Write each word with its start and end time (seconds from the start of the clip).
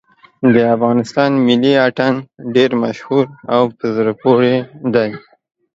د 0.53 0.55
افغانستان 0.75 1.31
ملي 1.47 1.73
اتڼ 1.87 2.13
ډېر 2.55 2.71
مشهور 2.83 3.25
او 3.53 3.63
په 3.77 3.83
زړه 3.95 4.13
پورې 4.21 4.53
دی. 4.93 5.09